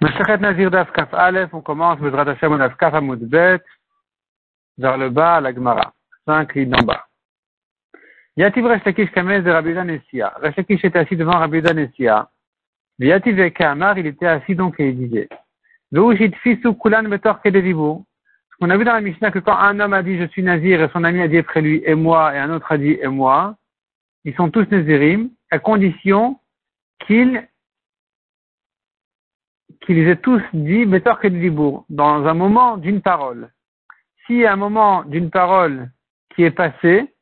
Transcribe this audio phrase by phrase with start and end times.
[0.00, 3.62] Meshachet Nazir d'Afkaf Aleph, on commence Bezrat Hashem on Afkaf Bet,
[4.78, 5.92] vers le bas la Gemara.
[6.24, 7.04] Cinq lignes en bas.
[8.36, 10.32] Yativ Reshlakish Kamez de Rabbi Nessia.
[10.40, 12.28] Reshlakish était assis devant Rabbi Nessia.
[13.00, 15.28] Yativ Amar, il était assis donc et il disait.
[15.90, 18.02] Veushit Fisu Kulan Betor Kedevibur.
[18.60, 20.80] On a vu dans la Mishnah que quand un homme a dit je suis Nazir
[20.80, 23.08] et son ami a dit après lui et moi et un autre a dit et
[23.08, 23.56] moi,
[24.24, 26.38] ils sont tous Nazirim à condition
[27.04, 27.48] qu'ils
[29.80, 33.50] qu'ils aient tous dit Betor Kedivur dans un moment d'une parole.
[34.26, 35.90] Si un moment d'une parole
[36.34, 37.12] qui est passé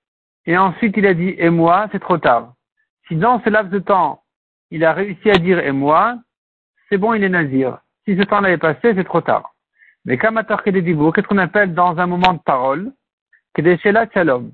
[0.46, 2.54] et ensuite il a dit et moi, c'est trop tard.
[3.08, 4.22] Si dans ce laps de temps,
[4.70, 6.18] il a réussi à dire et moi,
[6.88, 7.78] c'est bon, il est nazir.
[8.04, 9.54] Si ce temps-là est passé, c'est trop tard.
[10.04, 12.92] Mais Kamatar Kededibour, qu'est-ce qu'on appelle dans un moment de parole?
[13.54, 14.52] Kedeshela Shalom.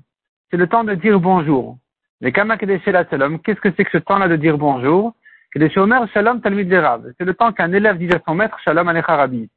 [0.49, 1.77] C'est le temps de dire bonjour.
[2.21, 5.13] Mais Kama Kedeshela Shalom, qu'est-ce que c'est que ce temps-là de dire bonjour?
[5.53, 9.49] C'est le temps qu'un élève dit à son maître Shalom Alecharabi.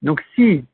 [0.00, 0.64] Donc si,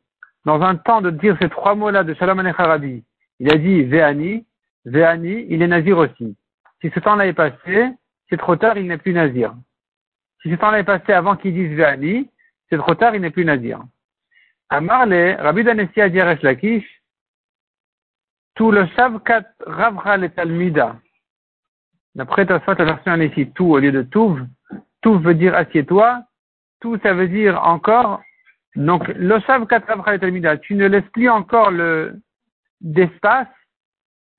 [0.45, 3.03] dans un temps de dire ces trois mots-là de Shalom Alecharabi,
[3.41, 4.47] il a dit Ve'ani,
[4.85, 6.37] Ve'ani, il est nazir aussi.
[6.81, 7.89] Si ce temps-là est passé,
[8.31, 9.53] c'est trop tard, il n'est plus nazir.
[10.43, 12.31] Si ce temps-là est passé avant qu'il dise Ve'ani,
[12.71, 13.83] c'est trop tard, il n'est plus nazir.
[14.69, 16.87] Amarle, Rabbi Danessia Dieresh Lakish,
[18.55, 20.19] tout le Shavkat Ravra.
[22.19, 24.37] D'après ta la version ici, tout au lieu de tout,
[25.03, 26.25] tout veut dire assieds-toi,
[26.81, 28.21] tout ça veut dire encore,
[28.75, 32.21] donc le Talmida, tu ne laisses plus encore le,
[32.81, 33.47] d'espace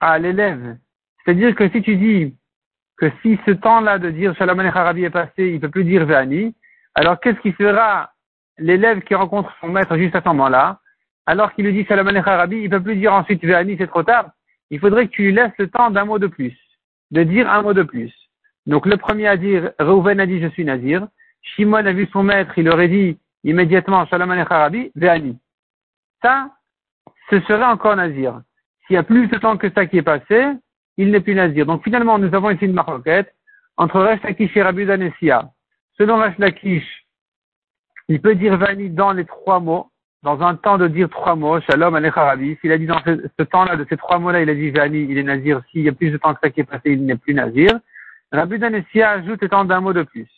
[0.02, 0.76] à l'élève.
[1.24, 2.36] C'est-à-dire que si tu dis
[2.98, 6.54] que si ce temps-là de dire Shalom Aleichem est passé, il peut plus dire Ve'ani,
[6.96, 8.12] alors qu'est-ce qui fera
[8.58, 10.82] l'élève qui rencontre son maître juste à ce moment-là,
[11.26, 14.32] alors qu'il lui dit Salam Arabi, il peut plus dire ensuite Véani, c'est trop tard.
[14.70, 16.58] Il faudrait que tu lui laisses le temps d'un mot de plus,
[17.12, 18.14] de dire un mot de plus.
[18.66, 21.08] Donc le premier à dire, Reuven a dit je suis Nazir.
[21.42, 25.38] Shimon a vu son maître, il aurait dit immédiatement Shalom Arabi, Véani.
[26.22, 26.52] Ça,
[27.30, 28.42] ce serait encore Nazir.
[28.86, 30.54] S'il y a plus de temps que ça qui est passé,
[30.98, 31.66] il n'est plus Nazir.
[31.66, 33.34] Donc finalement, nous avons ici une maroquette
[33.78, 35.50] entre Resh Lakish et Rabbi Danessia.
[35.98, 37.06] Selon Resh Lakish,
[38.10, 39.90] il peut dire Vani dans les trois mots,
[40.24, 43.78] dans un temps de dire trois mots, Shalom Alecha S'il a dit dans ce, temps-là,
[43.78, 45.62] de ces trois mots-là, il a dit Vani, il est nazir.
[45.72, 47.80] S'il y a plus de temps que ça qui est passé, il n'est plus nazir.
[48.32, 50.30] Rabbi Danessia ajoute étant d'un mot de plus.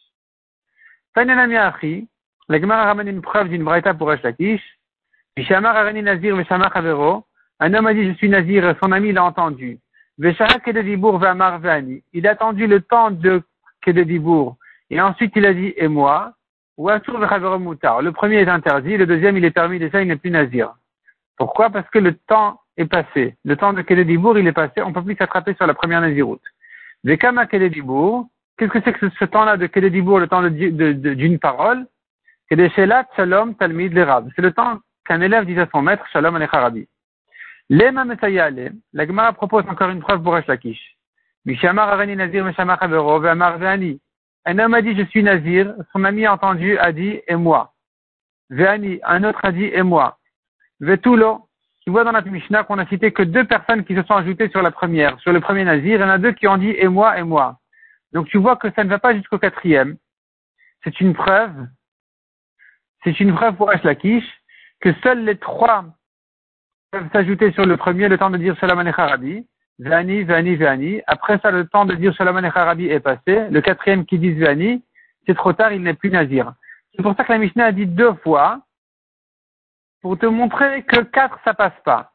[1.15, 2.07] Tanyanami Achi,
[2.47, 4.61] la Gemara ramène une preuve d'une braïta pour Eshlakish.
[5.35, 7.25] Vishamar Arani Nazir, Vishamar Havero.
[7.59, 9.79] Un homme a dit je suis nazir, son ami l'a entendu.
[10.17, 12.03] Veshara Kededibour Vamar Vani.
[12.13, 13.41] Il a attendu le temps de
[13.81, 14.57] Kededibour.
[14.89, 16.33] Et ensuite il a dit et moi?
[16.87, 20.73] Le premier est interdit, le deuxième il est permis, ça il n'est plus nazir.
[21.37, 21.69] Pourquoi?
[21.69, 23.35] Parce que le temps est passé.
[23.43, 26.01] Le temps de Kededibour il est passé, on ne peut plus s'attraper sur la première
[26.01, 26.41] naziroute.
[27.03, 28.27] Vekama Kededibour,
[28.57, 31.85] qu'est-ce que c'est que ce temps-là de Kededibour, le temps d'une parole?
[32.49, 34.29] Kedeshelat Shalom Talmid Lerab.
[34.35, 36.87] C'est le temps qu'un élève dit à son maître Shalom Alecharabi.
[37.69, 40.97] Lema Metayale, la Gemara propose encore une preuve pour Lakish.
[41.45, 43.99] Mishamar Arani Nazir Mishamar Chavero Ve'amar Ve'ani.
[44.45, 47.73] Un homme a dit je suis nazir, son ami a entendu a dit et moi.
[48.49, 50.17] Veani, un autre a dit et moi.
[50.79, 51.47] Vetulo,
[51.83, 54.49] tu vois dans la Mishnah qu'on a cité que deux personnes qui se sont ajoutées
[54.49, 56.75] sur la première, sur le premier nazir, il y en a deux qui ont dit
[56.77, 57.59] et moi et moi.
[58.13, 59.97] Donc tu vois que ça ne va pas jusqu'au quatrième.
[60.83, 61.67] C'est une preuve,
[63.03, 64.25] c'est une preuve pour Lakish
[64.79, 65.85] que seuls les trois
[66.91, 69.47] peuvent s'ajouter sur le premier le temps de dire Salam Rabbi,
[69.81, 71.01] Vani, Vani, Vani.
[71.07, 73.49] Après ça, le temps de dire Shalom Arabi est passé.
[73.49, 74.83] Le quatrième qui dit Vani,
[75.25, 76.53] c'est trop tard, il n'est plus nazir.
[76.95, 78.61] C'est pour ça que la Mishnah a dit deux fois,
[80.01, 82.11] pour te montrer que quatre, ça passe pas.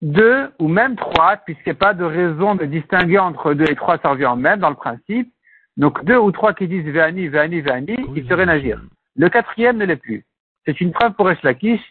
[0.00, 3.76] Deux ou même trois, puisqu'il n'y a pas de raison de distinguer entre deux et
[3.76, 5.30] trois, ça revient en même dans le principe.
[5.76, 8.80] Donc deux ou trois qui disent Vani, Vani, Vani, il serait nazir.
[9.16, 10.24] Le quatrième ne l'est plus.
[10.64, 11.82] C'est une preuve pour Eshlakish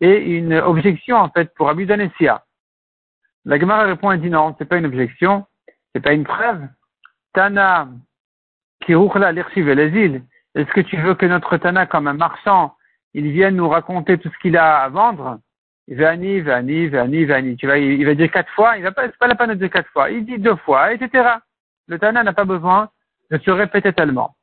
[0.00, 2.44] et une objection en fait pour Abu Danessia.
[3.46, 5.46] La Gemara répond et dit non, c'est pas une objection,
[5.94, 6.66] c'est pas une preuve.
[7.32, 7.88] Tana,
[8.80, 10.20] kiruchla l'irchiv les
[10.56, 12.74] Est-ce que tu veux que notre Tana, comme un marchand,
[13.14, 15.38] il vienne nous raconter tout ce qu'il a à vendre?
[15.88, 17.56] Vani, vani, vani, vani.
[17.62, 19.90] Il va dire quatre fois, il va pas, c'est pas la peine de dire quatre
[19.90, 20.10] fois.
[20.10, 21.36] Il dit deux fois, etc.
[21.86, 22.90] Le Tana n'a pas besoin
[23.30, 24.34] de se répéter tellement.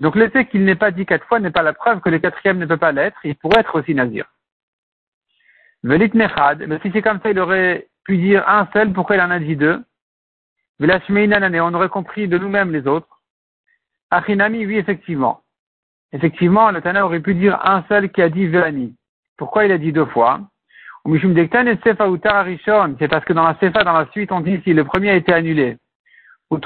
[0.00, 2.18] Donc le fait qu'il n'ait pas dit quatre fois n'est pas la preuve que le
[2.18, 4.26] quatrième ne peut pas l'être, il pourrait être aussi nazir.
[5.82, 9.22] Velit Mechad, mais si c'est comme ça, il aurait pu dire un seul, pourquoi il
[9.22, 9.82] en a dit deux
[10.82, 13.20] on aurait compris de nous-mêmes les autres.
[14.10, 15.42] Achinami, oui, effectivement.
[16.12, 18.96] Effectivement, le Tana aurait pu dire un seul qui a dit Vani.
[19.36, 20.40] Pourquoi il a dit deux fois?
[21.04, 25.16] C'est parce que dans la Sefa, dans la suite, on dit si le premier a
[25.16, 25.76] été annulé.
[26.50, 26.58] Ou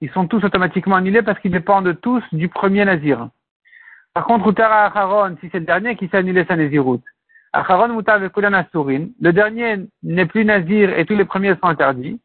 [0.00, 3.28] ils sont tous automatiquement annulés parce qu'ils dépendent tous du premier Nazir.
[4.12, 7.00] Par contre, Utara Acharon, si c'est le dernier qui s'est annulé sa Nézirut,
[7.52, 12.20] Acharon Mutar le dernier n'est plus Nazir et tous les premiers sont interdits.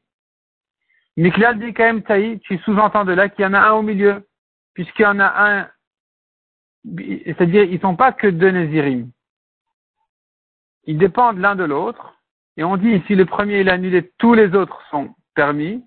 [1.16, 4.28] Miklal dit quand même tu sous-entends de là qu'il y en a un au milieu,
[4.74, 5.70] puisqu'il y en a un,
[7.26, 9.12] c'est-à-dire ils sont pas que deux Nazirim.
[10.86, 12.14] Ils dépendent l'un de l'autre,
[12.58, 15.84] et on dit si le premier est annulé, tous les autres sont permis.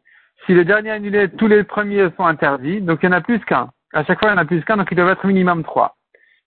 [0.47, 2.81] Si le dernier est annulé, tous les premiers sont interdits.
[2.81, 3.71] Donc il y en a plus qu'un.
[3.93, 5.96] À chaque fois, il y en a plus qu'un, donc il doit être minimum trois.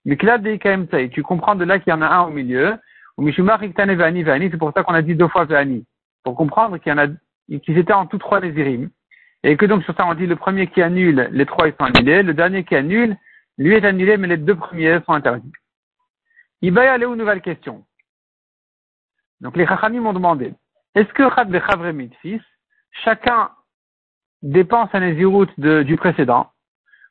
[0.06, 2.78] Tu comprends de là qu'il y en a un au milieu.
[3.18, 5.86] C'est pour ça qu'on a dit deux fois Vani.
[6.24, 7.08] Pour comprendre qu'il y en a,
[7.60, 8.90] qu'ils étaient en tout trois les irim.
[9.44, 11.86] Et que donc sur ça on dit le premier qui annule, les trois ils sont
[11.86, 12.24] annulés.
[12.24, 13.18] Le dernier qui annule,
[13.58, 15.52] lui est annulé, mais les deux premiers sont interdits.
[16.62, 17.86] Il va y aller aux nouvelles questions.
[19.42, 20.54] Donc les Chachamim m'ont demandé,
[20.96, 22.42] est-ce que Chad Bechavre fils,
[23.04, 23.52] chacun
[24.42, 26.52] dépense un Nézirut du précédent,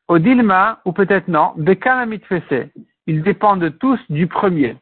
[0.08, 2.70] au Dilma, ou peut-être non, Bekana Mitfese,
[3.06, 4.76] ils dépendent tous du premier.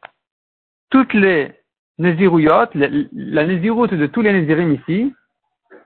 [0.89, 1.53] Toutes les
[1.99, 5.13] Nézirouyot, la Nézirut de tous les Nézirim ici,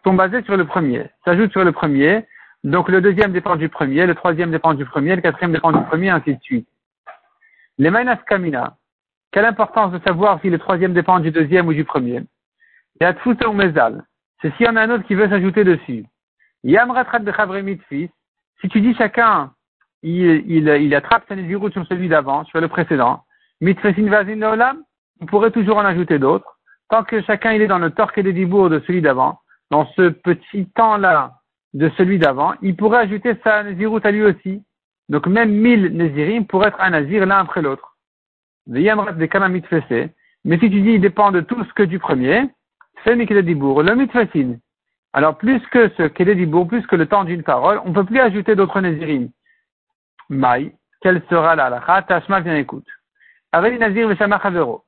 [0.04, 2.26] sont basées sur le premier, s'ajoutent sur le premier,
[2.64, 5.84] donc le deuxième dépend du premier, le troisième dépend du premier, le quatrième dépend du
[5.86, 6.68] premier, ainsi de suite.
[7.78, 8.76] Les Mainas Kamina,
[9.32, 12.22] quelle importance de savoir si le troisième dépend du deuxième ou du premier?
[13.00, 14.04] Et Atfut ou Mezal,
[14.42, 16.06] c'est s'il y en a un autre qui veut s'ajouter dessus.
[16.64, 17.22] Yamratrat
[17.90, 18.10] fils,
[18.62, 19.52] si tu dis chacun,
[20.04, 23.24] il, attrape sa nézirut sur celui d'avant, sur le précédent,
[23.62, 26.58] on pourrait toujours en ajouter d'autres,
[26.90, 29.86] tant que chacun il est dans le torque et des dibours de celui d'avant, dans
[29.96, 31.34] ce petit temps-là
[31.74, 34.64] de celui d'avant, il pourrait ajouter sa nézirut à lui aussi.
[35.10, 37.98] Donc même mille nézirim pourraient être un nazir l'un après l'autre
[38.68, 38.84] Mais
[40.60, 42.50] si tu dis il dépend de tout ce que du premier,
[43.04, 43.16] c'est.
[43.16, 44.58] Le.
[45.14, 48.20] Alors plus que ce Dibour, plus que le temps d'une parole, on ne peut plus
[48.20, 49.30] ajouter d'autres Nézirim.
[50.30, 50.72] Maï,
[51.02, 52.04] quelle sera la halakha?
[52.04, 52.88] Tashma, viens écoute.
[53.52, 54.08] Avec Nazir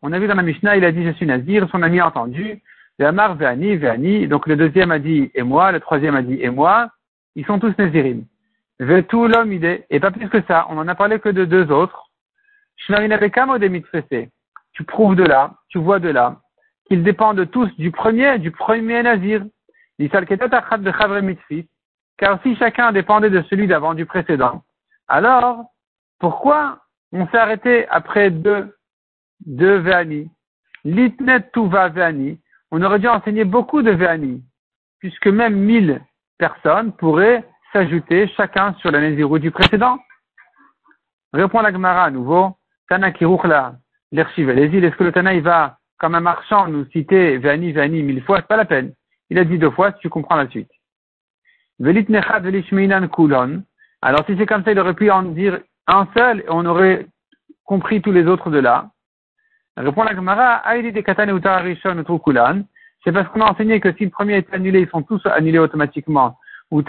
[0.01, 2.07] On a vu dans la Mishnah, il a dit je suis Nazir, son ami a
[2.07, 2.61] entendu.
[3.01, 6.49] Amar Veani, Veani, donc le deuxième a dit et moi, le troisième a dit et
[6.49, 6.89] moi.
[7.35, 8.23] Ils sont tous Nazirim.
[9.09, 11.69] tout l'homme idée, et pas plus que ça, on en a parlé que de deux
[11.71, 12.09] autres.
[14.73, 16.37] Tu prouves de là, tu vois de là,
[16.87, 19.43] qu'ils dépendent tous du premier, du premier nazir.
[22.17, 24.63] Car si chacun dépendait de celui d'avant, du précédent,
[25.07, 25.65] alors,
[26.19, 26.79] pourquoi
[27.11, 28.75] on s'est arrêté après deux,
[29.45, 30.29] deux Veani?
[30.85, 31.49] Litnet.
[32.71, 34.43] On aurait dû enseigner beaucoup de Veani,
[34.99, 36.01] puisque même mille
[36.37, 39.99] personnes pourraient s'ajouter chacun sur la Nézirou du précédent.
[41.33, 42.57] Répond la Gemara à nouveau.
[42.89, 43.75] Tana Kiruchla,
[44.11, 48.37] l'Erchivelezil, est-ce que le Tana, va, comme un marchand, nous citer Vani, Vani mille fois?
[48.37, 48.93] C'est pas la peine.
[49.33, 50.69] Il a dit deux fois, si tu comprends la suite.
[51.79, 53.63] Velit Velishmeinan Kulon.
[54.03, 57.07] Alors, si c'est comme ça, il aurait pu en dire un seul et on aurait
[57.63, 58.91] compris tous les autres de là.
[59.75, 60.61] Répond la Gemara.
[63.03, 65.57] C'est parce qu'on a enseigné que si le premier est annulé, ils sont tous annulés
[65.57, 66.37] automatiquement.
[66.69, 66.83] Mais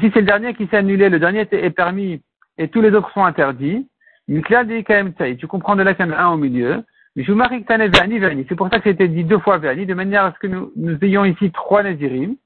[0.00, 2.22] si c'est le dernier qui s'est annulé, le dernier est permis
[2.56, 3.86] et tous les autres sont interdits.
[4.26, 6.82] Tu comprends de là qu'il y en a un au milieu.
[7.16, 10.72] C'est pour ça que c'était dit deux fois Vani, de manière à ce que nous,
[10.74, 12.36] nous ayons ici trois Nazirim.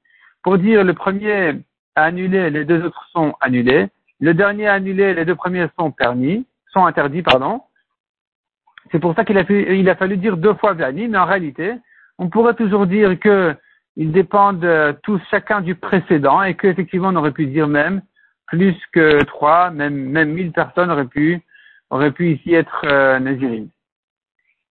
[0.43, 1.59] Pour dire le premier
[1.95, 3.87] a annulé, les deux autres sont annulés.
[4.19, 7.61] Le dernier a annulé, les deux premiers sont permis, sont interdits, pardon.
[8.91, 11.73] C'est pour ça qu'il a, il a fallu dire deux fois Vani, mais en réalité,
[12.19, 13.55] on pourrait toujours dire que
[13.95, 18.01] ils dépendent tous chacun du précédent et qu'effectivement on aurait pu dire même
[18.45, 21.41] plus que trois, même, même mille personnes auraient pu,
[21.89, 23.19] auraient pu ici être euh,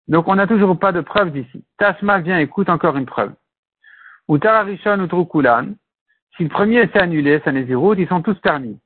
[0.09, 1.63] Donc on n'a toujours pas de preuve d'ici.
[1.77, 3.31] Tashma vient, écoute encore une preuve.
[4.27, 5.67] Ou Tararishon ou Trukulan,
[6.35, 8.79] si le premier s'est annulé, sa Nézirut, ils sont tous permis.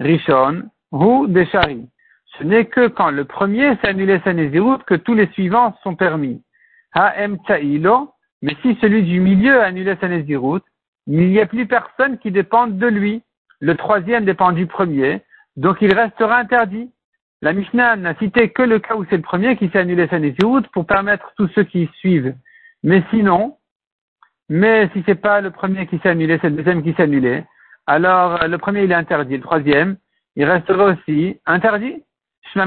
[0.00, 1.88] Rishon ou Deshari.
[2.38, 5.94] Ce n'est que quand le premier s'est annulé sa Nézirut que tous les suivants sont
[5.94, 6.42] permis.
[6.94, 7.36] Ha-em
[8.42, 10.60] mais si celui du milieu a annulé sa Nézirut,
[11.06, 13.22] il n'y a plus personne qui dépende de lui.
[13.60, 15.22] Le troisième dépend du premier,
[15.56, 16.90] donc il restera interdit.
[17.46, 20.18] La Mishnah n'a cité que le cas où c'est le premier qui s'est annulé sa
[20.72, 22.34] pour permettre tous ceux qui suivent.
[22.82, 23.56] Mais sinon,
[24.48, 27.44] mais si c'est pas le premier qui s'est annulé, c'est le deuxième qui s'est annulé,
[27.86, 29.96] alors le premier il est interdit, le troisième,
[30.34, 32.02] il restera aussi interdit.
[32.52, 32.58] Tu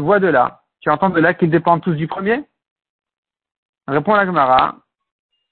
[0.00, 2.42] vois de là, tu entends de là qu'ils dépendent tous du premier?
[3.86, 4.76] Répond la Gemara,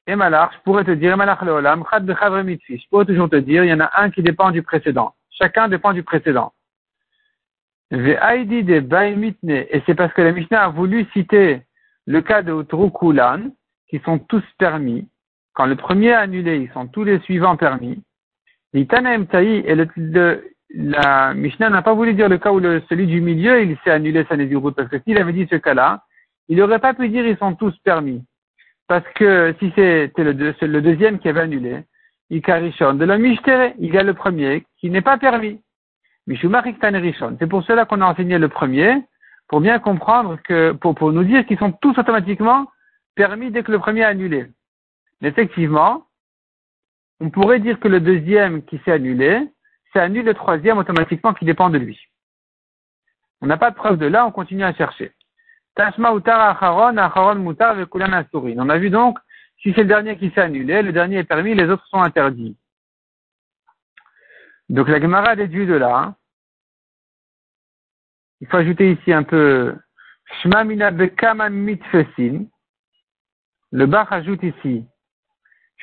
[0.06, 3.90] et malach, je pourrais te dire, je pourrais toujours te dire, il y en a
[4.00, 5.14] un qui dépend du précédent.
[5.28, 6.54] Chacun dépend du précédent.
[7.90, 11.62] Et c'est parce que la Mishnah a voulu citer
[12.06, 13.50] le cas de Utrukulan,
[13.88, 15.08] qui sont tous permis.
[15.54, 18.02] Quand le premier est annulé, ils sont tous les suivants permis.
[18.74, 18.86] Et
[20.70, 24.26] la Mishnah n'a pas voulu dire le cas où celui du milieu, il s'est annulé
[24.28, 26.02] sa route parce que s'il avait dit ce cas-là,
[26.48, 28.22] il n'aurait pas pu dire ils sont tous permis.
[28.86, 31.84] Parce que si c'était le, deuxième qui avait annulé,
[32.30, 35.60] il carishon de la Mishtere, il y a le premier qui n'est pas permis.
[36.28, 39.02] C'est pour cela qu'on a enseigné le premier,
[39.48, 42.66] pour bien comprendre que, pour, nous dire qu'ils sont tous automatiquement
[43.14, 44.46] permis dès que le premier est annulé.
[45.22, 46.06] effectivement,
[47.20, 49.48] on pourrait dire que le deuxième qui s'est annulé,
[49.92, 51.98] ça annule le troisième automatiquement qui dépend de lui.
[53.40, 55.12] On n'a pas de preuve de là, on continue à chercher.
[55.74, 59.18] Tashma utar acharon, acharon mutar On a vu donc,
[59.62, 62.56] si c'est le dernier qui s'est annulé, le dernier est permis, les autres sont interdits.
[64.68, 65.98] Donc la Gemara déduit de là.
[65.98, 66.16] Hein.
[68.40, 69.76] Il faut ajouter ici un peu
[70.44, 72.44] bekama mitfesin.
[73.70, 74.84] Le Bach ajoute ici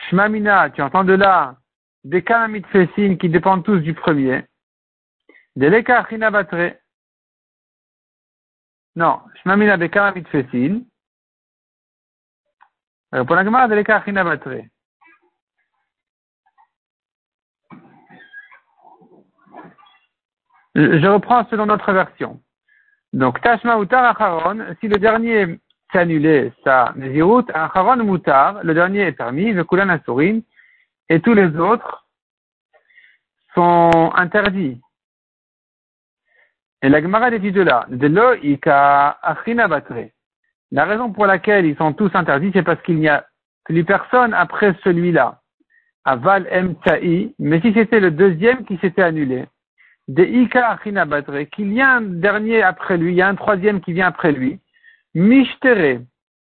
[0.09, 1.57] Shmamina, tu entends de là,
[2.03, 4.45] des Fesin qui dépendent tous du premier.
[5.55, 6.77] Des Leka Batre.
[8.95, 10.81] Non, Shmamina Bekamit Fesin.
[13.11, 14.65] Pour la Gemara, des Leka Batre.
[20.75, 22.41] Je reprends selon notre version.
[23.13, 25.57] Donc, Tashma Utar Acharon, si le dernier
[25.91, 30.41] c'est annulé sa Nezirut, Acharon Mutar, le dernier est permis, le Kulan Asurin,
[31.07, 32.05] et tous les autres
[33.53, 34.81] sont interdits.
[36.81, 39.67] Et la Gemara dit de là, de lo ika achina.
[40.71, 43.25] La raison pour laquelle ils sont tous interdits, c'est parce qu'il n'y a
[43.63, 45.39] plus personne après celui-là.
[46.03, 46.75] Aval M
[47.39, 49.45] mais si c'était le deuxième qui s'était annulé,
[50.07, 53.93] de ika qu'il y a un dernier après lui, il y a un troisième qui
[53.93, 54.59] vient après lui,
[55.15, 56.01] Mishtere,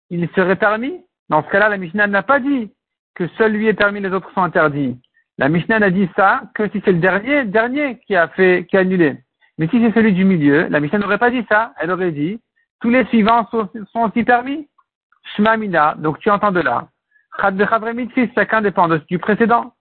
[0.09, 1.01] il serait permis?
[1.29, 2.71] Dans ce cas-là, la Mishnah n'a pas dit
[3.15, 4.99] que seul lui est permis, les autres sont interdits.
[5.37, 8.77] La Mishnah n'a dit ça que si c'est le dernier, dernier qui a fait, qui
[8.77, 9.17] a annulé.
[9.57, 11.73] Mais si c'est celui du milieu, la Mishnah n'aurait pas dit ça.
[11.79, 12.39] Elle aurait dit,
[12.81, 13.69] tous les suivants sont,
[14.01, 14.67] aussi permis?
[15.35, 15.57] Shma
[15.97, 16.87] donc tu entends de là.
[18.33, 19.73] chacun dépend du précédent.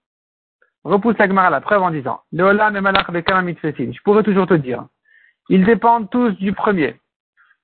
[0.87, 4.87] Repousse la Gemara la preuve en disant, je pourrais toujours te dire,
[5.49, 7.01] ils dépendent tous du premier.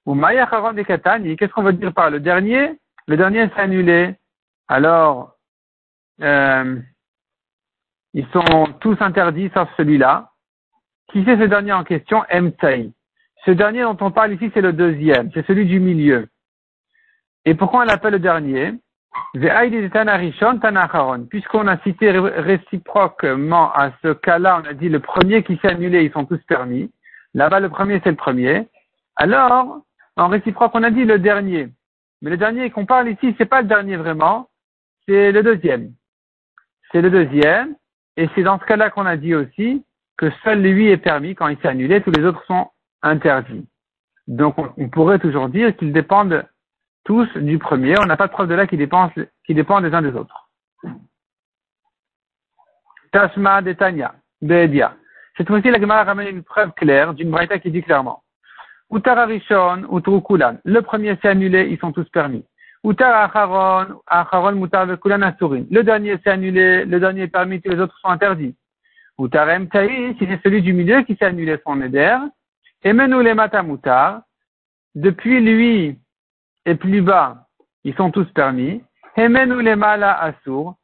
[0.07, 2.81] Ou Maya de Katani, qu'est-ce qu'on veut dire par le dernier?
[3.07, 4.17] Le dernier s'est annulé.
[4.67, 5.37] Alors,
[6.21, 6.81] euh,
[8.13, 10.33] ils sont tous interdits sauf celui-là.
[11.13, 12.25] Qui c'est ce dernier en question?
[12.29, 12.93] Mtaï.
[13.45, 16.27] Ce dernier dont on parle ici, c'est le deuxième, c'est celui du milieu.
[17.45, 18.75] Et pourquoi on l'appelle le dernier?
[21.29, 26.05] Puisqu'on a cité réciproquement à ce cas-là, on a dit le premier qui s'est annulé,
[26.05, 26.91] ils sont tous permis.
[27.35, 28.69] Là-bas, le premier, c'est le premier.
[29.17, 29.83] Alors,
[30.17, 31.69] en réciproque, on a dit le dernier.
[32.21, 34.49] Mais le dernier qu'on parle ici, c'est pas le dernier vraiment,
[35.07, 35.93] c'est le deuxième.
[36.91, 37.75] C'est le deuxième,
[38.17, 39.85] et c'est dans ce cas-là qu'on a dit aussi
[40.17, 42.71] que seul lui est permis quand il s'est annulé, tous les autres sont
[43.03, 43.67] interdits.
[44.29, 46.45] Donc on, pourrait toujours dire qu'ils dépendent
[47.05, 49.11] tous du premier, on n'a pas de preuve de là dépendent,
[49.49, 50.49] dépendent des uns des autres.
[53.13, 54.15] Tashma de Tanya,
[55.37, 58.23] Cette fois-ci, la Gemara ramène une preuve claire d'une braïta qui dit clairement.
[58.91, 60.59] Utararishon, Utrukulan.
[60.65, 62.45] Le premier s'est annulé, ils sont tous permis.
[62.85, 65.65] Utar Acharon, Acharon Mutar Kulan Asurin.
[65.71, 68.57] Le dernier s'est annulé, le dernier est permis, tous les autres sont interdits.
[69.19, 72.17] Utarem Taï, si c'est celui du milieu qui s'est annulé son éder.
[72.83, 74.23] Emenu le Mutar.
[74.95, 75.99] Depuis lui
[76.67, 77.47] et plus bas,
[77.85, 78.83] ils sont tous permis.
[79.17, 80.75] Emenu le Mala Asur.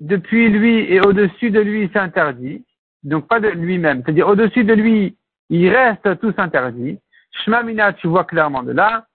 [0.00, 2.64] Depuis lui et au-dessus de lui, c'est interdit.
[3.02, 4.02] Donc pas de lui-même.
[4.04, 5.16] C'est-à-dire au-dessus de lui,
[5.50, 6.98] ils restent tous interdits.
[7.44, 9.06] Shmamina, tu vois clairement de là.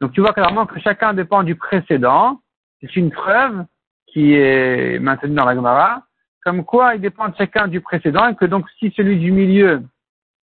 [0.00, 2.40] Donc tu vois clairement que chacun dépend du précédent.
[2.80, 3.64] C'est une preuve
[4.06, 6.02] qui est maintenue dans la Gemara,
[6.44, 9.82] comme quoi il dépend de chacun du précédent et que donc si celui du milieu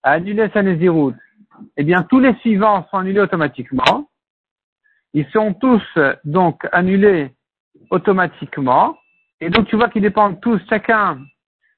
[0.04, 1.14] a annulé sa Nézirut,
[1.78, 4.10] eh bien tous les suivants sont annulés automatiquement.
[5.14, 5.84] Ils sont tous
[6.24, 7.32] donc annulés
[7.90, 8.98] automatiquement.
[9.42, 11.20] Et donc tu vois qu'ils dépendent tous chacun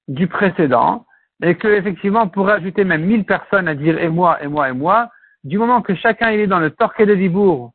[0.08, 1.06] du précédent
[1.44, 4.70] et que effectivement on pourrait ajouter même mille personnes à dire et moi, et moi,
[4.70, 5.10] et moi,
[5.44, 7.72] du moment que chacun est dans le torquet de Dibourg,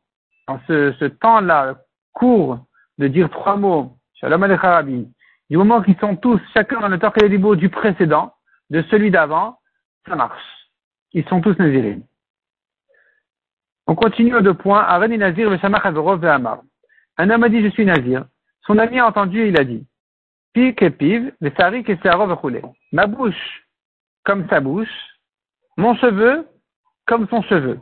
[0.46, 1.76] dans ce, temps-là
[2.12, 2.58] court
[2.98, 5.06] de dire trois mots, Shalom Aleichem
[5.50, 8.34] du moment qu'ils sont tous chacun dans le torquet de Dibourg du précédent,
[8.70, 9.58] de celui d'avant,
[10.08, 10.42] ça marche.
[11.12, 11.98] Ils sont tous nazirés.
[13.86, 14.84] On continue aux deux points.
[15.08, 15.50] Nazir,
[17.18, 18.26] Un homme a dit, je suis nazir.
[18.66, 19.86] Son ami a entendu et il a dit,
[22.92, 23.62] Ma bouche
[24.24, 24.88] comme sa bouche,
[25.76, 26.46] mon cheveu
[27.06, 27.78] comme son cheveu.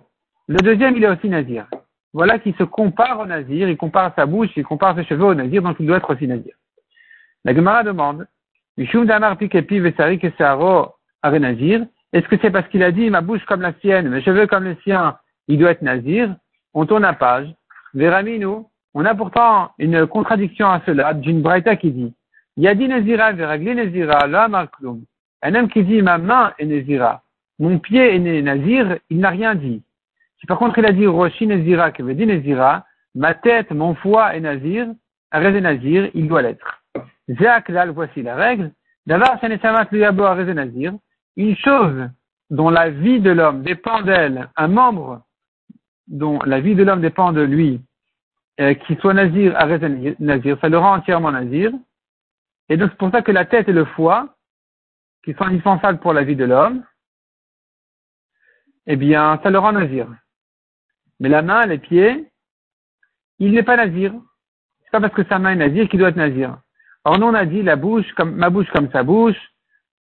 [0.47, 1.67] Le deuxième, il est aussi nazir.
[2.13, 5.35] Voilà qui se compare au nazir, il compare sa bouche, il compare ses cheveux au
[5.35, 6.55] nazir, donc il doit être aussi nazir.
[7.45, 8.27] La Gemara demande,
[8.77, 11.87] Damar Vesari Kesaro Nazir.
[12.15, 14.63] Est-ce que c'est parce qu'il a dit ma bouche comme la sienne, mes cheveux comme
[14.63, 15.19] le sien,
[15.49, 16.33] il doit être Nazir?
[16.73, 17.53] On tourne la page.
[17.93, 18.65] Veraminu.
[18.95, 22.15] On a pourtant une contradiction à cela d'une braïta qui dit
[22.57, 25.03] Yadi Nazira, Veragli Nazira, la Marklum.
[25.43, 27.23] Un homme qui dit ma main est Nazira,
[27.59, 29.83] mon pied est Nazir, il n'a rien dit.
[30.39, 33.97] Si par contre il a dit Roshi Nazira, que veut dire Nazira, ma tête, mon
[33.97, 34.87] foie est Nazir,
[35.33, 36.81] Arrêt Nazir, il doit l'être.
[37.29, 38.71] Zéaklal, voici la règle.
[39.05, 40.93] D'abord, Nazir,
[41.37, 42.09] une chose
[42.51, 45.23] dont la vie de l'homme dépend d'elle, un membre
[46.07, 47.81] dont la vie de l'homme dépend de lui,
[48.61, 49.83] euh, qui soit nazir, arrête
[50.21, 51.73] nazir, ça le rend entièrement nazir.
[52.69, 54.37] Et donc c'est pour ça que la tête et le foie,
[55.25, 56.85] qui sont indispensables pour la vie de l'homme,
[58.87, 60.09] eh bien, ça le rend nazir.
[61.21, 62.31] Mais la main, les pieds,
[63.39, 64.13] il n'est pas nazir.
[64.85, 66.59] C'est pas parce que sa main est nazir qu'il doit être nazir.
[67.05, 69.41] Or, nous, on a dit la bouche, comme, ma bouche comme sa bouche,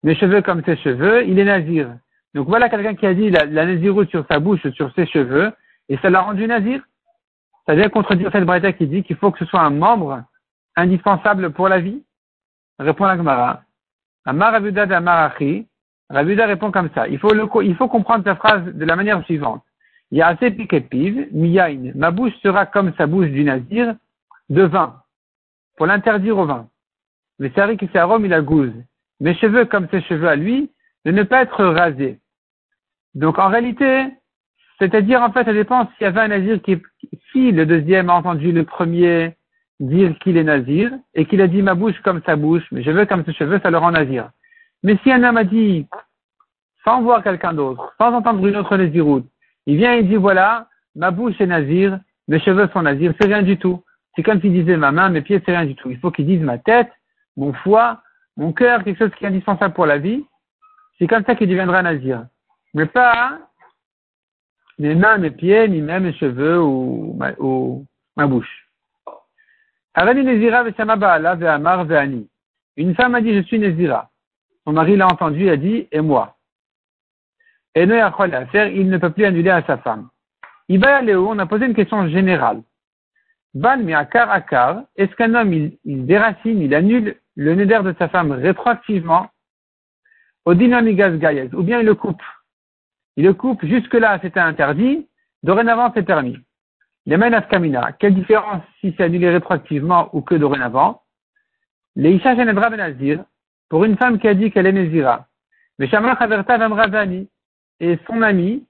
[0.03, 1.95] mes cheveux comme ses cheveux, il est nazir.
[2.33, 5.51] Donc voilà quelqu'un qui a dit la, naziroute sur sa bouche, sur ses cheveux,
[5.89, 6.81] et ça l'a rendu nazir.
[7.65, 10.23] Ça vient contredire cette braïta qui dit qu'il faut que ce soit un membre
[10.75, 12.03] indispensable pour la vie.
[12.79, 13.61] Répond la Gemara.
[14.25, 15.67] Amar Rabuda d'Amarachi.
[16.09, 17.07] Rabuda répond comme ça.
[17.07, 19.63] Il faut, il faut comprendre sa phrase de la manière suivante.
[20.11, 21.91] Il y a assez piv, miyain.
[21.95, 23.95] Ma bouche sera comme sa bouche du nazir
[24.49, 25.01] de vin.
[25.77, 26.67] Pour l'interdire au vin.
[27.39, 28.73] Mais c'est qui arôme, il a gouze.
[29.23, 30.69] Mes cheveux comme ses cheveux à lui,
[31.05, 32.19] de ne pas être rasés.
[33.15, 34.07] Donc en réalité,
[34.79, 36.77] c'est-à-dire en fait, ça dépend s'il y avait un nazir qui,
[37.31, 39.37] si le deuxième a entendu le premier
[39.79, 43.05] dire qu'il est nazir et qu'il a dit ma bouche comme sa bouche, mes cheveux
[43.05, 44.29] comme ses cheveux, ça le rend nazir.
[44.83, 45.87] Mais si un homme a dit,
[46.83, 49.25] sans voir quelqu'un d'autre, sans entendre une autre naziroute,
[49.67, 53.41] il vient et dit voilà, ma bouche est nazir, mes cheveux sont nazir, c'est rien
[53.41, 53.81] du tout.
[54.17, 55.89] C'est comme s'il disait ma main, mes pieds, c'est rien du tout.
[55.89, 56.91] Il faut qu'il dise ma tête,
[57.37, 58.02] mon foie,
[58.37, 60.25] mon cœur, quelque chose qui est indispensable pour la vie.
[60.97, 62.25] C'est comme ça qu'il deviendra nazir.
[62.73, 63.39] Mais pas
[64.79, 68.67] mes mains, mes pieds, ni même mes cheveux ou ma, ou ma bouche.
[72.75, 74.09] Une femme a dit, je suis Nézira.
[74.65, 76.37] Son mari l'a entendu et a dit, et moi?
[77.75, 80.09] Et ne à faire, il ne peut plus annuler à sa femme.
[80.69, 82.63] Aller où On a posé une question générale.
[83.53, 88.09] Bal mi akar akar, est-ce qu'un homme, il, déracine, il annule le neder de sa
[88.09, 89.29] femme rétroactivement
[90.45, 92.21] au dynamigas gayez, ou bien il le coupe
[93.15, 95.07] Il le coupe, jusque-là c'était interdit,
[95.41, 96.37] dorénavant c'est permis.
[97.05, 97.17] Les
[97.49, 101.01] kamina, quelle différence si c'est annulé rétroactivement ou que dorénavant?
[101.95, 103.23] Les Isha Genedra Benazir,
[103.69, 105.27] pour une femme qui a dit qu'elle est Nézira,
[105.79, 107.29] mais Shamra Chaverta Vamravani,
[107.79, 108.65] et son ami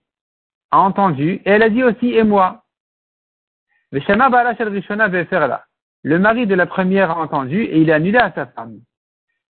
[0.72, 2.64] a entendu, et elle a dit aussi, et moi.
[6.04, 8.80] Le mari de la première a entendu et il a annulé à sa femme.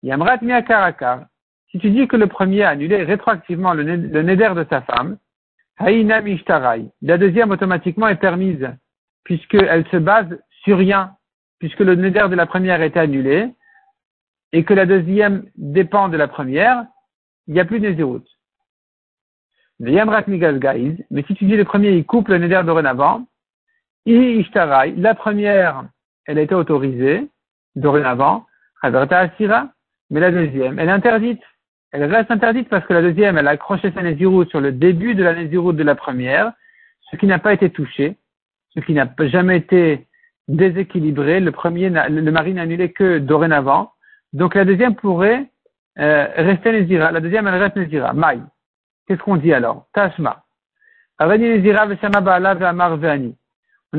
[0.01, 1.25] Yamrat karakar.
[1.71, 5.17] Si tu dis que le premier a annulé rétroactivement le, neder de sa femme.
[5.79, 8.67] La deuxième automatiquement est permise,
[9.23, 11.15] puisqu'elle se base sur rien,
[11.59, 13.53] puisque le neder de la première est annulé,
[14.51, 16.85] et que la deuxième dépend de la première,
[17.47, 18.25] il n'y a plus de nézirut.
[19.79, 23.25] Mais si tu dis le premier, il coupe le neder dorénavant,
[24.05, 25.83] la première,
[26.25, 27.27] elle été autorisée,
[27.75, 28.45] dorénavant,
[28.83, 31.41] mais la deuxième, elle est interdite.
[31.91, 35.15] Elle reste interdite parce que la deuxième, elle a accroché sa nésiroute sur le début
[35.15, 36.53] de la nésiroute de la première,
[37.09, 38.15] ce qui n'a pas été touché,
[38.75, 40.05] ce qui n'a jamais été
[40.47, 41.39] déséquilibré.
[41.39, 43.91] Le premier, le mari n'a annulé que dorénavant.
[44.33, 45.49] Donc la deuxième pourrait
[45.97, 47.11] euh, rester nézira.
[47.11, 48.13] La deuxième, elle reste nézira.
[48.13, 48.39] Maï.
[49.07, 49.87] Qu'est-ce qu'on dit alors?
[49.93, 50.43] Tashma.
[51.21, 51.37] On a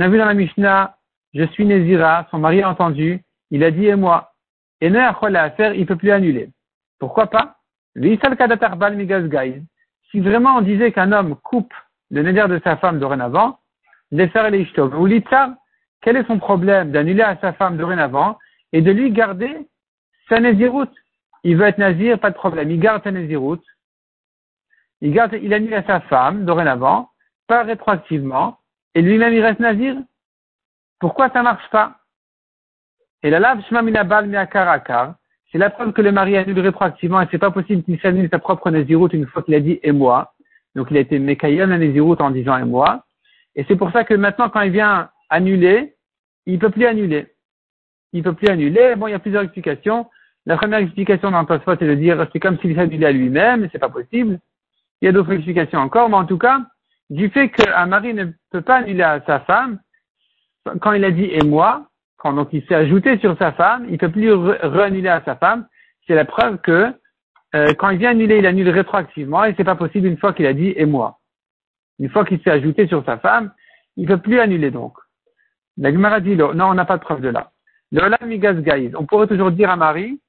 [0.09, 0.96] vu dans la Mishnah,
[1.34, 4.32] je suis Nézira, son mari a entendu, il a dit et moi?
[4.80, 6.50] Et ne à faire, il peut plus annuler.
[6.98, 7.56] Pourquoi pas?
[10.10, 11.74] Si vraiment on disait qu'un homme coupe
[12.10, 13.58] le néder de sa femme dorénavant,
[14.32, 15.08] faire les Ou
[16.02, 18.38] quel est son problème d'annuler à sa femme dorénavant
[18.72, 19.68] et de lui garder
[20.28, 20.94] sa néziroute?
[21.44, 22.70] Il veut être nazir, pas de problème.
[22.70, 23.64] Il garde sa néziroute.
[25.00, 27.10] Il garde, il annule à sa femme dorénavant,
[27.46, 28.58] pas rétroactivement,
[28.94, 29.96] et lui-même il reste nazir?
[31.00, 31.96] Pourquoi ça marche pas?
[33.22, 33.62] Et la lave
[34.26, 35.14] miakarakar,
[35.50, 38.38] c'est la preuve que le mari annule rétroactivement et c'est pas possible qu'il s'annule sa
[38.38, 40.34] propre naziroute une fois qu'il a dit et moi.
[40.74, 43.04] Donc il a été mekayam la naziroute en disant et moi.
[43.56, 45.96] Et c'est pour ça que maintenant quand il vient annuler,
[46.46, 47.34] il peut plus annuler.
[48.12, 48.94] Il peut plus annuler.
[48.96, 50.08] Bon, il y a plusieurs explications.
[50.46, 53.78] La première explication dans Tosfot, c'est de dire c'est comme s'il s'annulait à lui-même, c'est
[53.78, 54.38] pas possible.
[55.00, 56.60] Il y a d'autres explications encore, mais en tout cas,
[57.08, 59.80] du fait qu'un mari ne peut pas annuler à sa femme,
[60.80, 61.86] quand il a dit et moi,
[62.18, 65.36] quand donc il s'est ajouté sur sa femme, il ne peut plus re-annuler à sa
[65.36, 65.66] femme,
[66.06, 66.94] c'est la preuve que
[67.54, 70.46] euh, quand il vient annuler, il annule rétroactivement et c'est pas possible une fois qu'il
[70.46, 71.18] a dit et moi.
[71.98, 73.52] Une fois qu'il s'est ajouté sur sa femme,
[73.96, 74.94] il ne peut plus annuler donc.
[75.76, 77.52] La Gemara dit non, on n'a pas de preuve de là.
[77.92, 80.20] Le on pourrait toujours dire à Marie,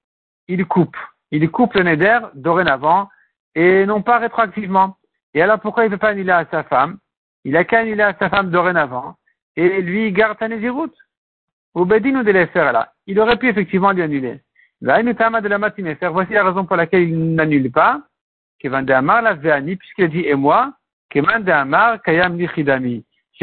[0.47, 0.97] il coupe.
[1.29, 3.09] Il coupe le neder dorénavant
[3.53, 4.97] et non pas rétroactivement.
[5.33, 6.97] Et alors pourquoi il ne peut pas annuler à sa femme?
[7.43, 9.15] Il a qu'à annuler à sa femme dorénavant
[9.55, 10.95] et lui garde sa nésiroute.
[11.75, 12.93] Ou Bedin de là.
[13.07, 14.41] Il aurait pu effectivement lui annuler.
[14.81, 18.01] Voici la raison pour laquelle il n'annule pas.
[18.59, 18.73] Puisqu'il
[20.03, 20.73] a dit et moi,
[21.13, 21.21] c'est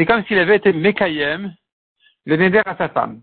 [0.05, 1.53] comme s'il avait été Mekayem,
[2.25, 3.21] le Neder à sa femme.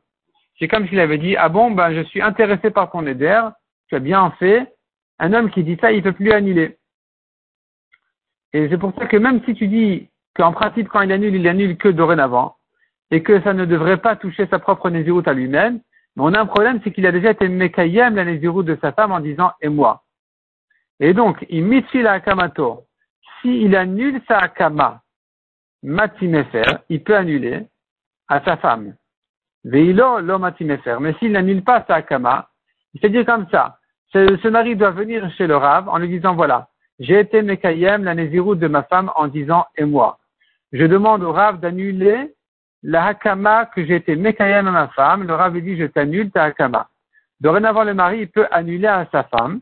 [0.58, 3.42] C'est comme s'il avait dit, ah bon, ben, je suis intéressé par ton Neder,
[3.88, 4.66] tu as bien fait.
[5.18, 6.76] Un homme qui dit ça, il peut plus annuler.
[8.52, 11.48] Et c'est pour ça que même si tu dis qu'en principe, quand il annule, il
[11.48, 12.55] annule que dorénavant,
[13.10, 15.80] et que ça ne devrait pas toucher sa propre Nézirut à lui-même,
[16.16, 18.92] mais on a un problème, c'est qu'il a déjà été Mekayem, la Nézirut de sa
[18.92, 20.02] femme, en disant, et moi.
[20.98, 22.84] Et donc, il Akamato.
[23.40, 25.02] S'il annule sa Akama,
[25.82, 27.66] Matimefer, il peut annuler
[28.28, 28.94] à sa femme.
[29.62, 30.96] Veilo lo Matimefer.
[31.00, 32.48] Mais s'il n'annule pas sa Akama,
[32.94, 33.78] il fait dire comme ça.
[34.12, 38.14] Ce, mari doit venir chez le Rav en lui disant, voilà, j'ai été Mekayem, la
[38.14, 40.18] Nézirut de ma femme, en disant, et moi.
[40.72, 42.34] Je demande au Rav d'annuler
[42.82, 45.26] la Hakama que j'ai été Mekayem à ma femme.
[45.26, 46.88] Le Rav dit, je t'annule ta Hakama.
[47.40, 49.60] Dorénavant, le mari, peut annuler à sa femme.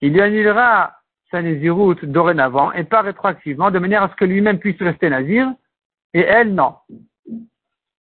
[0.00, 0.98] Il lui annulera
[1.30, 5.50] sa Nézirut dorénavant et pas rétroactivement, de manière à ce que lui-même puisse rester Nazir
[6.14, 6.76] et elle, non.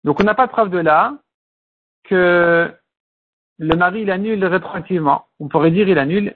[0.04, 1.14] Donc, on n'a pas de preuve de là
[2.04, 2.74] que
[3.58, 5.26] le mari, il annule rétroactivement.
[5.38, 6.34] On pourrait dire, il annule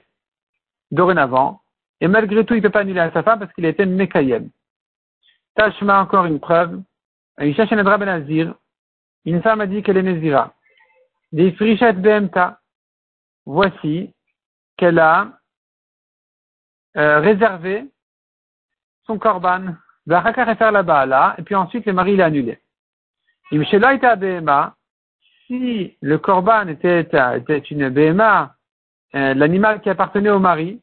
[0.91, 1.61] dorénavant.
[1.99, 3.85] Et malgré tout, il ne peut pas annuler à sa femme parce qu'il a été
[3.85, 4.49] Mekayem.
[5.57, 6.81] Encore une preuve.
[7.37, 7.53] Ben
[9.25, 10.53] une femme a dit qu'elle est Nezira.
[11.31, 12.59] Des frichet BMTA.
[13.45, 14.13] Voici
[14.77, 15.39] qu'elle a
[16.97, 17.85] euh, réservé
[19.05, 19.75] son korban.
[20.55, 22.59] faire là-bas, là, et puis ensuite le mari l'a annulé.
[25.47, 28.55] Si le korban était, était une BMA,
[29.15, 30.81] euh, l'animal qui appartenait au mari,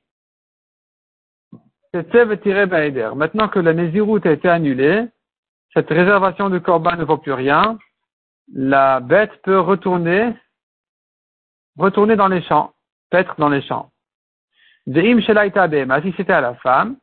[1.92, 2.66] c'était tiré
[3.14, 5.06] Maintenant que la Néziroute a été annulée,
[5.74, 7.78] cette réservation de corban ne vaut plus rien.
[8.52, 10.34] La bête peut retourner,
[11.78, 12.72] retourner dans les champs,
[13.10, 13.90] paître dans les champs.
[14.86, 16.96] Deim si c'était à la femme,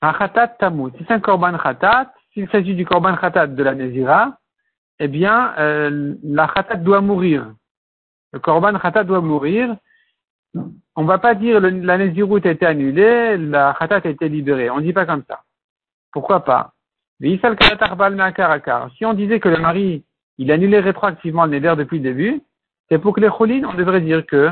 [0.00, 0.92] un khatat tamut.
[0.96, 4.38] Si c'est un korban khatat, s'il s'agit du korban khatat de la Nézira,
[4.98, 7.52] eh bien, euh, la khatat doit mourir.
[8.32, 9.76] Le korban khatat doit mourir.
[10.94, 14.70] On ne va pas dire la Nézirut a été annulée, la khatat a été libérée.
[14.70, 15.42] On ne dit pas comme ça.
[16.12, 16.72] Pourquoi pas?
[17.20, 20.04] Si on disait que le mari,
[20.38, 22.42] il annulait rétroactivement le neder depuis le début,
[22.88, 24.50] c'est pour que les cholines, on devrait dire que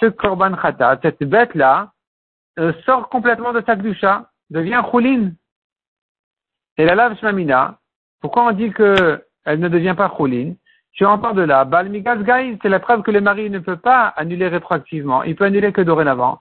[0.00, 1.92] ce korban khatat, cette bête-là,
[2.58, 5.30] euh, sort complètement de sa gdusha, devient choulin.
[6.76, 7.78] Et la lave shmamina,
[8.20, 10.54] pourquoi on dit que elle ne devient pas choulin
[10.92, 12.18] Tu entends de là, balmigas
[12.62, 15.80] c'est la preuve que le mari ne peut pas annuler rétroactivement, il peut annuler que
[15.80, 16.40] dorénavant.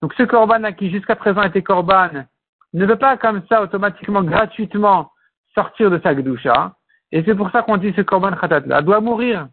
[0.00, 2.24] Donc ce korban qui jusqu'à présent était korban,
[2.74, 5.12] ne peut pas comme ça automatiquement, gratuitement
[5.54, 6.74] sortir de sa gdusha.
[7.10, 9.48] Et c'est pour ça qu'on dit ce korban khatat là doit mourir.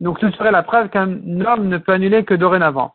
[0.00, 2.94] Donc ce serait la preuve qu'un homme ne peut annuler que dorénavant.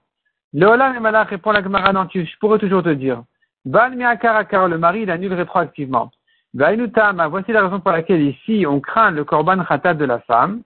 [0.54, 3.24] Le Olam et Malach répond la Gemara je pourrais toujours te dire.
[3.64, 6.12] Bal le mari, il annule rétroactivement.
[6.54, 10.62] voici la raison pour laquelle ici on craint le korban khatat de la femme,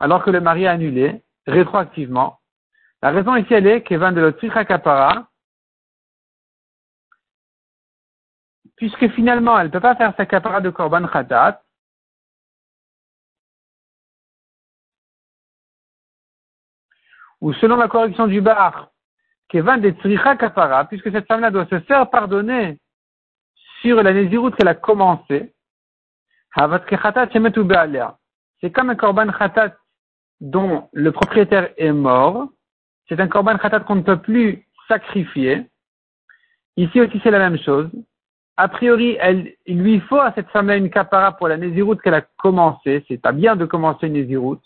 [0.00, 2.38] alors que le mari a annulé rétroactivement.
[3.02, 5.26] La raison ici elle est qu'Evan de l'autre kapara,
[8.82, 11.62] puisque finalement elle ne peut pas faire sa kapara de korban khatat,
[17.40, 18.88] ou selon la correction du bar,
[19.48, 22.80] Kevan de Tzricha Kapara, puisque cette femme-là doit se faire pardonner
[23.82, 25.54] sur la Nézirut qu'elle a commencé,
[28.60, 29.76] c'est comme un korban khatat
[30.40, 32.48] dont le propriétaire est mort.
[33.08, 35.70] C'est un korban khatat qu'on ne peut plus sacrifier.
[36.76, 37.88] Ici aussi, c'est la même chose.
[38.56, 39.18] A priori,
[39.66, 43.04] il lui faut à cette femme-là une kapara pour la Nézirut qu'elle a commencé.
[43.08, 44.60] C'est pas bien de commencer une Nézirut.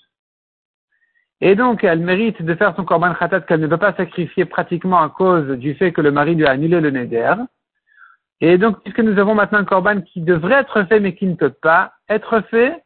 [1.41, 5.03] Et donc, elle mérite de faire son korban khatat qu'elle ne peut pas sacrifier pratiquement
[5.03, 7.35] à cause du fait que le mari lui a annulé le neder.
[8.41, 11.35] Et donc, puisque nous avons maintenant un korban qui devrait être fait mais qui ne
[11.35, 12.83] peut pas être fait,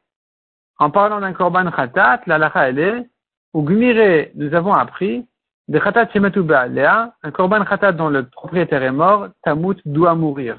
[0.79, 3.11] en parlant d'un korban khatat, la lacha elle est,
[3.55, 5.27] ou gmire, nous avons appris,
[5.69, 10.59] de khatat shemetu un korban khatat dont le propriétaire est mort, tamut doit mourir.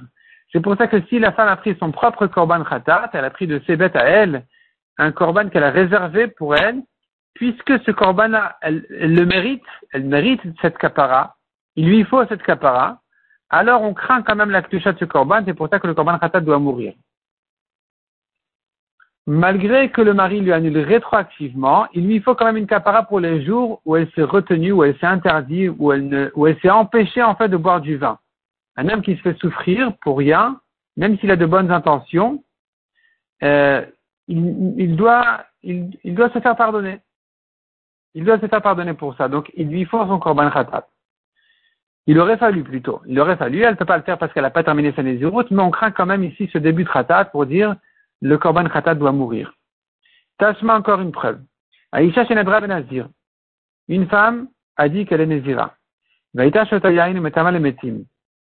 [0.51, 3.29] C'est pour ça que si la femme a pris son propre korban khatat, elle a
[3.29, 4.45] pris de ses bêtes à elle,
[4.97, 6.81] un korban qu'elle a réservé pour elle,
[7.33, 11.35] puisque ce korban, elle, elle, le mérite, elle mérite cette kapara,
[11.75, 12.99] il lui faut cette kapara,
[13.49, 15.93] alors on craint quand même la ktusha de ce korban, c'est pour ça que le
[15.93, 16.93] korban khatat doit mourir.
[19.27, 23.19] Malgré que le mari lui annule rétroactivement, il lui faut quand même une kapara pour
[23.19, 26.71] les jours où elle s'est retenue, où elle s'est interdite, où elle, où elle s'est
[26.71, 28.17] empêchée en fait de boire du vin.
[28.77, 30.59] Un homme qui se fait souffrir pour rien,
[30.97, 32.43] même s'il a de bonnes intentions,
[33.43, 33.85] euh,
[34.27, 36.99] il, doit, se faire pardonner.
[38.13, 39.27] Il doit se faire pardonner pour ça.
[39.27, 40.87] Donc, il lui faut son korban khatat.
[42.07, 43.01] Il aurait fallu plutôt.
[43.05, 45.03] Il aurait fallu, elle ne peut pas le faire parce qu'elle n'a pas terminé sa
[45.03, 47.75] nésiroute, mais on craint quand même ici ce début de khatat pour dire
[48.21, 49.53] le korban khatat doit mourir.
[50.37, 51.41] Tashma encore une preuve.
[51.91, 53.07] Aïcha Shenadra Benazir.
[53.87, 55.75] Une femme a dit qu'elle est nézira.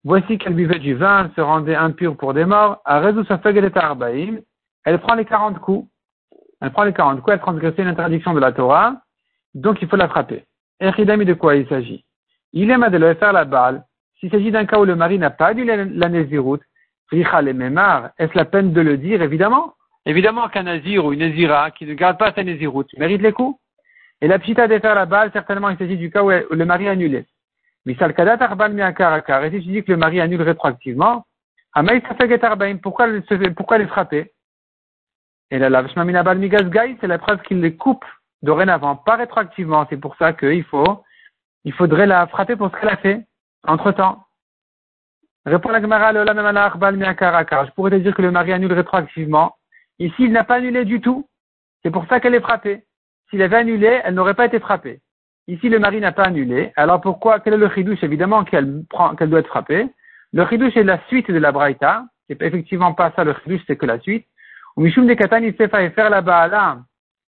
[0.07, 2.81] Voici qu'elle buvait du vin, se rendait impure pour des morts.
[2.87, 3.13] Elle
[5.01, 5.89] prend les 40 coups.
[6.61, 9.03] Elle prend les 40 coups, elle transgressait une interdiction de la Torah.
[9.55, 10.45] Donc il faut la frapper.
[10.79, 12.05] Echidami de quoi il s'agit?
[12.53, 13.83] Il est de faire la balle.
[14.21, 16.63] S'il s'agit d'un cas où le mari n'a pas dit la, Néziroute,
[17.11, 19.75] est-ce la peine de le dire Évidemment?
[20.05, 23.59] Évidemment qu'un Nazir ou une Nézira qui ne garde pas sa Néziroute mérite les coups.
[24.21, 26.87] Et la pchita de faire la balle, certainement il s'agit du cas où le mari
[26.87, 27.27] a annulé.
[27.87, 31.25] Misal kadat arbal miakar Et si tu dis que le mari annule rétroactivement,
[32.83, 33.07] pourquoi,
[33.57, 34.33] pourquoi les frapper
[35.51, 38.05] Et la lavshmamina bal migasgai, c'est la preuve qu'il les coupe
[38.43, 39.87] dorénavant, pas rétroactivement.
[39.89, 41.05] C'est pour ça qu'il faut,
[41.65, 43.25] il faudrait la frapper pour ce qu'elle a fait
[43.67, 44.25] entre temps.
[45.45, 49.57] Répond la Gemara, Je pourrais te dire que le mari annule rétroactivement.
[50.01, 51.29] Ici, il n'a pas annulé du tout.
[51.83, 52.85] C'est pour ça qu'elle est frappée.
[53.31, 55.01] S'il avait annulé, elle n'aurait pas été frappée.
[55.49, 56.73] Ici, le mari n'a pas annulé.
[56.77, 59.87] Alors pourquoi Quel est le chidouche Évidemment qu'elle doit être frappée.
[60.33, 62.05] Le chidouche est la suite de la braïta.
[62.29, 64.27] C'est effectivement pas ça le chidouche, c'est que la suite.
[64.77, 66.79] Ou Mishum de Katan, sait faire la baala.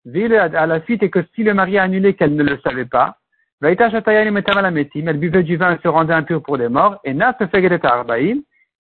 [0.07, 3.16] À la suite et que si le mari a annulé qu'elle ne le savait pas,
[3.62, 7.00] elle buvait du vin et se rendait impure pour les morts.
[7.05, 7.37] Et na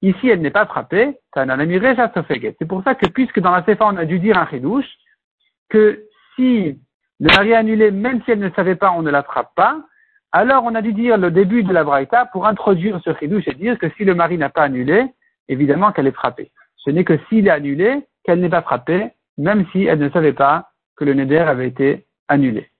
[0.02, 1.18] Ici, elle n'est pas frappée.
[1.34, 4.90] C'est pour ça que, puisque dans la Sefa, on a dû dire un chidouche,
[5.70, 6.04] que
[6.36, 6.78] si
[7.20, 9.80] le mari a annulé, même si elle ne savait pas, on ne la frappe pas,
[10.32, 13.54] alors on a dû dire le début de la braïta pour introduire ce chidouche et
[13.54, 15.04] dire que si le mari n'a pas annulé,
[15.48, 16.50] évidemment qu'elle est frappée.
[16.76, 20.32] Ce n'est que s'il est annulé qu'elle n'est pas frappée, même si elle ne savait
[20.32, 22.70] pas que le neder avait été annulé.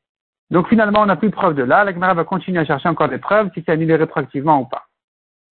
[0.50, 1.84] Donc finalement, on n'a plus de preuve de là.
[1.84, 4.86] La Gemara va continuer à chercher encore des preuves si c'est annulé rétroactivement ou pas.